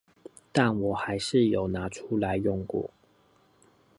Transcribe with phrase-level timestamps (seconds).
[0.51, 2.89] 但我還是有拿出來用過